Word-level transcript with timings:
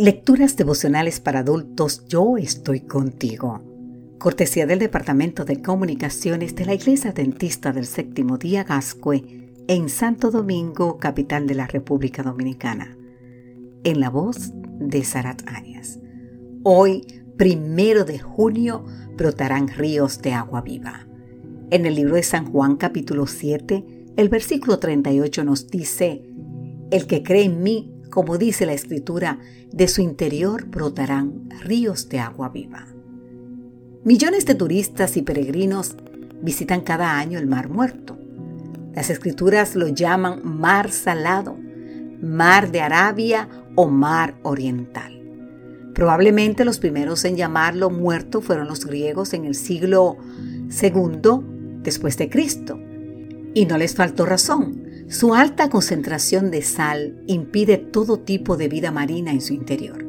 Lecturas 0.00 0.56
devocionales 0.56 1.18
para 1.18 1.40
adultos 1.40 2.04
Yo 2.06 2.36
estoy 2.36 2.82
contigo. 2.82 3.60
Cortesía 4.18 4.64
del 4.64 4.78
Departamento 4.78 5.44
de 5.44 5.60
Comunicaciones 5.60 6.54
de 6.54 6.66
la 6.66 6.74
Iglesia 6.74 7.10
Dentista 7.10 7.72
del 7.72 7.84
Séptimo 7.84 8.38
Día 8.38 8.62
Gascue 8.62 9.50
en 9.66 9.88
Santo 9.88 10.30
Domingo, 10.30 10.98
capital 10.98 11.48
de 11.48 11.56
la 11.56 11.66
República 11.66 12.22
Dominicana. 12.22 12.96
En 13.82 13.98
la 13.98 14.08
voz 14.08 14.52
de 14.78 15.02
Sarat 15.02 15.42
Arias. 15.48 15.98
Hoy, 16.62 17.04
primero 17.36 18.04
de 18.04 18.20
junio, 18.20 18.84
brotarán 19.16 19.66
ríos 19.66 20.22
de 20.22 20.32
agua 20.32 20.60
viva. 20.60 21.08
En 21.72 21.86
el 21.86 21.96
libro 21.96 22.14
de 22.14 22.22
San 22.22 22.52
Juan 22.52 22.76
capítulo 22.76 23.26
7, 23.26 23.84
el 24.16 24.28
versículo 24.28 24.78
38 24.78 25.42
nos 25.42 25.66
dice, 25.66 26.22
El 26.92 27.08
que 27.08 27.24
cree 27.24 27.46
en 27.46 27.64
mí, 27.64 27.97
como 28.18 28.36
dice 28.36 28.66
la 28.66 28.72
escritura, 28.72 29.38
de 29.70 29.86
su 29.86 30.02
interior 30.02 30.64
brotarán 30.64 31.48
ríos 31.62 32.08
de 32.08 32.18
agua 32.18 32.48
viva. 32.48 32.88
Millones 34.02 34.44
de 34.44 34.56
turistas 34.56 35.16
y 35.16 35.22
peregrinos 35.22 35.94
visitan 36.42 36.80
cada 36.80 37.16
año 37.16 37.38
el 37.38 37.46
Mar 37.46 37.68
Muerto. 37.68 38.18
Las 38.92 39.08
escrituras 39.10 39.76
lo 39.76 39.86
llaman 39.86 40.40
Mar 40.42 40.90
Salado, 40.90 41.56
Mar 42.20 42.72
de 42.72 42.80
Arabia 42.80 43.48
o 43.76 43.86
Mar 43.86 44.34
Oriental. 44.42 45.22
Probablemente 45.94 46.64
los 46.64 46.80
primeros 46.80 47.24
en 47.24 47.36
llamarlo 47.36 47.88
muerto 47.88 48.40
fueron 48.40 48.66
los 48.66 48.84
griegos 48.84 49.32
en 49.32 49.44
el 49.44 49.54
siglo 49.54 50.16
II 50.82 51.82
después 51.84 52.18
de 52.18 52.28
Cristo. 52.28 52.80
Y 53.54 53.66
no 53.66 53.78
les 53.78 53.94
faltó 53.94 54.26
razón. 54.26 54.87
Su 55.08 55.34
alta 55.34 55.70
concentración 55.70 56.50
de 56.50 56.60
sal 56.60 57.22
impide 57.26 57.78
todo 57.78 58.18
tipo 58.18 58.58
de 58.58 58.68
vida 58.68 58.90
marina 58.90 59.30
en 59.30 59.40
su 59.40 59.54
interior. 59.54 60.04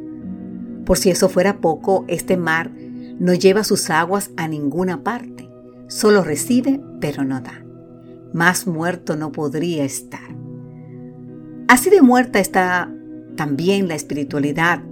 Por 0.85 0.97
si 0.97 1.09
eso 1.09 1.29
fuera 1.29 1.61
poco, 1.61 2.03
este 2.09 2.35
mar 2.35 2.69
no 3.17 3.33
lleva 3.33 3.63
sus 3.63 3.89
aguas 3.89 4.31
a 4.35 4.49
ninguna 4.49 5.01
parte, 5.01 5.49
solo 5.87 6.21
recibe 6.21 6.81
pero 6.99 7.23
no 7.23 7.39
da. 7.39 7.63
Más 8.33 8.67
muerto 8.67 9.15
no 9.15 9.31
podría 9.31 9.85
estar. 9.85 10.35
Así 11.69 11.89
de 11.89 12.01
muerta 12.01 12.39
está 12.39 12.93
también 13.37 13.87
la 13.87 13.95
espiritualidad 13.95 14.83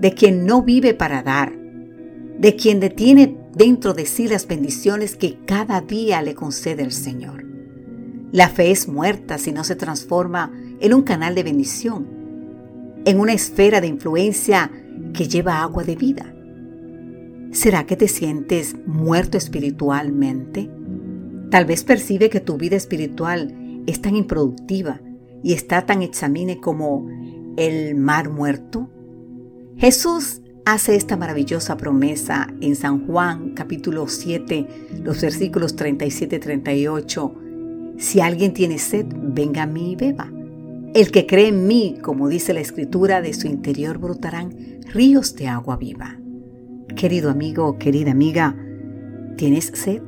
de 0.00 0.12
quien 0.12 0.44
no 0.44 0.62
vive 0.62 0.92
para 0.92 1.22
dar, 1.22 1.52
de 2.36 2.56
quien 2.56 2.80
detiene 2.80 3.38
dentro 3.54 3.94
de 3.94 4.06
sí 4.06 4.26
las 4.26 4.48
bendiciones 4.48 5.14
que 5.14 5.38
cada 5.46 5.80
día 5.82 6.20
le 6.20 6.34
concede 6.34 6.82
el 6.82 6.90
Señor. 6.90 7.51
La 8.32 8.48
fe 8.48 8.70
es 8.70 8.88
muerta 8.88 9.36
si 9.36 9.52
no 9.52 9.62
se 9.62 9.76
transforma 9.76 10.50
en 10.80 10.94
un 10.94 11.02
canal 11.02 11.34
de 11.34 11.42
bendición, 11.42 12.06
en 13.04 13.20
una 13.20 13.34
esfera 13.34 13.82
de 13.82 13.88
influencia 13.88 14.70
que 15.12 15.28
lleva 15.28 15.60
agua 15.60 15.84
de 15.84 15.96
vida. 15.96 16.34
¿Será 17.50 17.84
que 17.84 17.94
te 17.94 18.08
sientes 18.08 18.74
muerto 18.86 19.36
espiritualmente? 19.36 20.70
Tal 21.50 21.66
vez 21.66 21.84
percibe 21.84 22.30
que 22.30 22.40
tu 22.40 22.56
vida 22.56 22.76
espiritual 22.76 23.82
es 23.86 24.00
tan 24.00 24.16
improductiva 24.16 25.02
y 25.42 25.52
está 25.52 25.84
tan 25.84 26.00
examine 26.00 26.58
como 26.58 27.06
el 27.58 27.94
mar 27.96 28.30
muerto. 28.30 28.88
Jesús 29.76 30.40
hace 30.64 30.96
esta 30.96 31.18
maravillosa 31.18 31.76
promesa 31.76 32.48
en 32.62 32.76
San 32.76 33.06
Juan 33.06 33.50
capítulo 33.50 34.08
7, 34.08 34.66
los 35.02 35.20
versículos 35.20 35.76
37-38 35.76 37.41
si 37.98 38.20
alguien 38.20 38.52
tiene 38.52 38.78
sed, 38.78 39.06
venga 39.10 39.62
a 39.62 39.66
mí 39.66 39.92
y 39.92 39.96
beba. 39.96 40.32
El 40.94 41.10
que 41.10 41.26
cree 41.26 41.48
en 41.48 41.66
mí, 41.66 41.96
como 42.02 42.28
dice 42.28 42.52
la 42.52 42.60
escritura, 42.60 43.22
de 43.22 43.32
su 43.32 43.46
interior 43.46 43.98
brotarán 43.98 44.54
ríos 44.92 45.34
de 45.36 45.48
agua 45.48 45.76
viva. 45.76 46.18
Querido 46.96 47.30
amigo, 47.30 47.78
querida 47.78 48.10
amiga, 48.10 48.56
¿tienes 49.36 49.72
sed? 49.74 50.02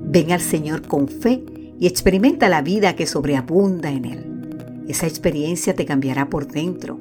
Ven 0.00 0.32
al 0.32 0.40
Señor 0.40 0.86
con 0.86 1.08
fe 1.08 1.42
y 1.78 1.86
experimenta 1.86 2.48
la 2.48 2.60
vida 2.60 2.96
que 2.96 3.06
sobreabunda 3.06 3.90
en 3.90 4.04
Él. 4.04 4.84
Esa 4.88 5.06
experiencia 5.06 5.74
te 5.74 5.86
cambiará 5.86 6.28
por 6.28 6.46
dentro, 6.46 7.00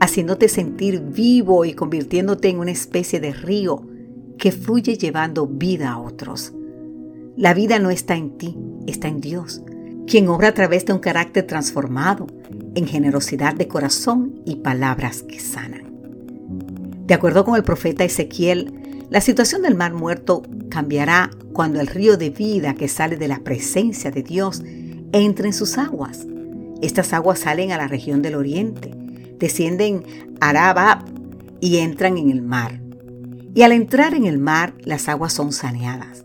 haciéndote 0.00 0.48
sentir 0.48 1.00
vivo 1.00 1.64
y 1.64 1.72
convirtiéndote 1.72 2.48
en 2.48 2.58
una 2.58 2.72
especie 2.72 3.20
de 3.20 3.32
río 3.32 3.86
que 4.36 4.52
fluye 4.52 4.98
llevando 4.98 5.46
vida 5.46 5.92
a 5.92 5.98
otros. 5.98 6.52
La 7.36 7.54
vida 7.54 7.78
no 7.78 7.90
está 7.90 8.14
en 8.14 8.36
ti, 8.36 8.58
está 8.86 9.08
en 9.08 9.22
Dios, 9.22 9.62
quien 10.06 10.28
obra 10.28 10.48
a 10.48 10.54
través 10.54 10.84
de 10.84 10.92
un 10.92 10.98
carácter 10.98 11.46
transformado, 11.46 12.26
en 12.74 12.86
generosidad 12.86 13.54
de 13.54 13.68
corazón 13.68 14.42
y 14.44 14.56
palabras 14.56 15.22
que 15.22 15.40
sanan. 15.40 15.84
De 17.06 17.14
acuerdo 17.14 17.44
con 17.46 17.56
el 17.56 17.64
profeta 17.64 18.04
Ezequiel, 18.04 19.06
la 19.08 19.22
situación 19.22 19.62
del 19.62 19.76
mar 19.76 19.94
muerto 19.94 20.42
cambiará 20.68 21.30
cuando 21.54 21.80
el 21.80 21.86
río 21.86 22.18
de 22.18 22.30
vida 22.30 22.74
que 22.74 22.88
sale 22.88 23.16
de 23.16 23.28
la 23.28 23.40
presencia 23.40 24.10
de 24.10 24.22
Dios 24.22 24.62
entre 25.12 25.46
en 25.46 25.54
sus 25.54 25.78
aguas. 25.78 26.26
Estas 26.82 27.14
aguas 27.14 27.38
salen 27.38 27.72
a 27.72 27.78
la 27.78 27.88
región 27.88 28.20
del 28.20 28.34
oriente, 28.34 28.90
descienden 29.38 30.04
a 30.40 30.50
Araba 30.50 31.04
y 31.60 31.78
entran 31.78 32.18
en 32.18 32.30
el 32.30 32.42
mar. 32.42 32.80
Y 33.54 33.62
al 33.62 33.72
entrar 33.72 34.14
en 34.14 34.26
el 34.26 34.38
mar, 34.38 34.74
las 34.82 35.08
aguas 35.08 35.32
son 35.32 35.52
saneadas. 35.52 36.24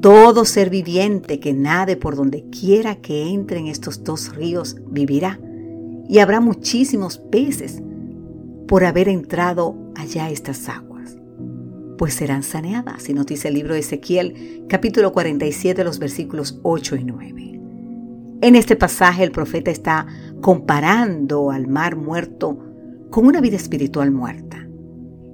Todo 0.00 0.46
ser 0.46 0.70
viviente 0.70 1.40
que 1.40 1.52
nade 1.52 1.96
por 1.96 2.16
donde 2.16 2.44
quiera 2.48 2.96
que 2.96 3.28
entre 3.28 3.58
en 3.58 3.66
estos 3.66 4.02
dos 4.02 4.34
ríos 4.34 4.76
vivirá, 4.86 5.38
y 6.08 6.18
habrá 6.18 6.40
muchísimos 6.40 7.18
peces 7.18 7.82
por 8.66 8.84
haber 8.84 9.08
entrado 9.08 9.76
allá 9.94 10.30
estas 10.30 10.68
aguas, 10.68 11.18
pues 11.98 12.14
serán 12.14 12.42
saneadas, 12.42 13.08
y 13.10 13.14
nos 13.14 13.26
dice 13.26 13.48
el 13.48 13.54
libro 13.54 13.74
de 13.74 13.80
Ezequiel, 13.80 14.64
capítulo 14.68 15.12
47, 15.12 15.84
los 15.84 15.98
versículos 15.98 16.58
8 16.62 16.96
y 16.96 17.04
9. 17.04 17.60
En 18.42 18.56
este 18.56 18.76
pasaje 18.76 19.22
el 19.22 19.32
profeta 19.32 19.70
está 19.70 20.06
comparando 20.40 21.50
al 21.50 21.66
mar 21.66 21.94
muerto 21.96 22.58
con 23.10 23.26
una 23.26 23.42
vida 23.42 23.56
espiritual 23.56 24.10
muerta. 24.10 24.66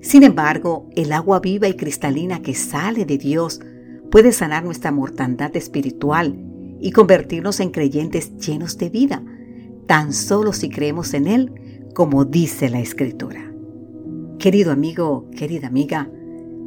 Sin 0.00 0.24
embargo, 0.24 0.90
el 0.96 1.12
agua 1.12 1.38
viva 1.38 1.68
y 1.68 1.74
cristalina 1.74 2.42
que 2.42 2.54
sale 2.54 3.04
de 3.04 3.16
Dios 3.16 3.60
puede 4.10 4.32
sanar 4.32 4.64
nuestra 4.64 4.92
mortandad 4.92 5.54
espiritual 5.56 6.36
y 6.80 6.92
convertirnos 6.92 7.60
en 7.60 7.70
creyentes 7.70 8.36
llenos 8.36 8.78
de 8.78 8.90
vida, 8.90 9.22
tan 9.86 10.12
solo 10.12 10.52
si 10.52 10.68
creemos 10.68 11.14
en 11.14 11.26
Él, 11.26 11.52
como 11.94 12.24
dice 12.24 12.68
la 12.68 12.80
Escritura. 12.80 13.52
Querido 14.38 14.72
amigo, 14.72 15.30
querida 15.36 15.68
amiga, 15.68 16.10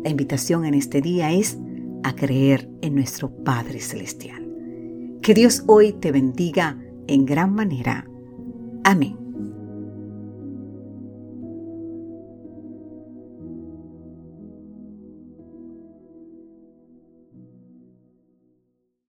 la 0.04 0.10
invitación 0.10 0.66
en 0.66 0.74
este 0.74 1.02
día 1.02 1.32
es 1.32 1.58
a 2.04 2.16
creer 2.16 2.70
en 2.82 2.96
nuestro 2.96 3.30
Padre 3.44 3.80
Celestial. 3.80 4.48
Que 5.22 5.34
Dios 5.34 5.64
hoy 5.68 5.94
te 5.94 6.12
bendiga 6.12 6.78
en 7.08 7.26
gran 7.26 7.54
manera. 7.54 8.08
Amén. 8.84 9.19